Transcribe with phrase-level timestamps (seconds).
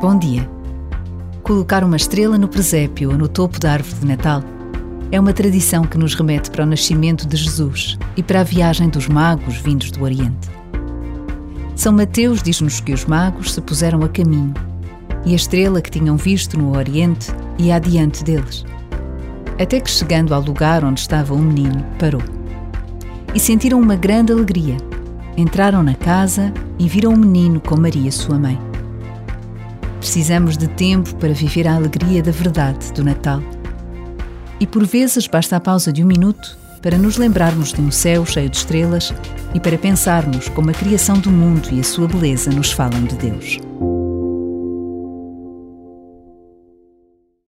[0.00, 0.48] Bom dia.
[1.42, 4.42] Colocar uma estrela no presépio ou no topo da árvore de Natal
[5.12, 8.88] é uma tradição que nos remete para o nascimento de Jesus e para a viagem
[8.88, 10.48] dos magos vindos do Oriente.
[11.76, 14.54] São Mateus diz-nos que os magos se puseram a caminho
[15.26, 18.64] e a estrela que tinham visto no Oriente ia adiante deles,
[19.60, 22.22] até que chegando ao lugar onde estava o menino, parou.
[23.34, 24.78] E sentiram uma grande alegria.
[25.36, 28.69] Entraram na casa e viram o menino com Maria, sua mãe.
[30.00, 33.42] Precisamos de tempo para viver a alegria da verdade do Natal.
[34.58, 38.24] E por vezes basta a pausa de um minuto para nos lembrarmos de um céu
[38.24, 39.12] cheio de estrelas
[39.54, 43.14] e para pensarmos como a criação do mundo e a sua beleza nos falam de
[43.16, 43.60] Deus.